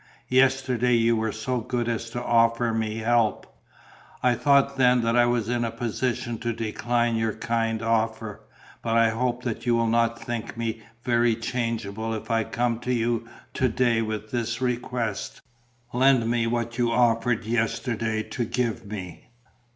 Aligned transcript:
Yesterday 0.29 0.95
you 0.95 1.15
were 1.15 1.31
so 1.31 1.59
good 1.61 1.87
as 1.87 2.09
to 2.09 2.23
offer 2.23 2.73
me 2.73 2.95
help. 2.97 3.45
I 4.23 4.33
thought 4.33 4.75
then 4.75 5.03
that 5.03 5.15
I 5.15 5.27
was 5.27 5.47
in 5.47 5.63
a 5.63 5.69
position 5.69 6.39
to 6.39 6.53
decline 6.53 7.17
your 7.17 7.35
kind 7.35 7.83
offer. 7.83 8.41
But 8.81 8.97
I 8.97 9.11
hope 9.11 9.43
that 9.43 9.67
you 9.67 9.75
will 9.75 9.85
not 9.85 10.19
think 10.19 10.57
me 10.57 10.81
very 11.03 11.35
changeable 11.35 12.15
if 12.15 12.31
I 12.31 12.45
come 12.45 12.79
to 12.79 12.91
you 12.91 13.27
to 13.53 13.69
day 13.69 14.01
with 14.01 14.31
this 14.31 14.59
request: 14.59 15.39
lend 15.93 16.27
me 16.27 16.47
what 16.47 16.79
you 16.79 16.91
offered 16.91 17.45
yesterday 17.45 18.23
to 18.23 18.43
give 18.43 18.83
me. 18.87 19.29